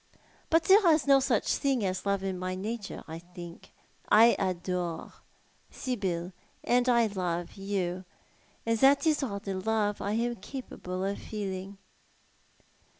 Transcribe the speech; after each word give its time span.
But 0.49 0.63
there 0.63 0.91
is 0.91 1.05
no 1.05 1.19
such 1.19 1.57
thing 1.57 1.85
as 1.85 2.07
love 2.07 2.23
in 2.23 2.39
my 2.39 2.55
nature, 2.55 3.03
I 3.07 3.19
think. 3.19 3.71
I 4.09 4.35
adore 4.39 5.13
Sibyl, 5.69 6.33
and 6.63 6.89
I 6.89 7.05
love 7.05 7.53
you; 7.53 8.05
and 8.65 8.79
that 8.79 9.05
is 9.05 9.21
all 9.21 9.37
the 9.39 9.53
love 9.53 10.01
I 10.01 10.13
am 10.13 10.37
capable 10.37 11.03
of 11.05 11.19
feeling." 11.19 11.77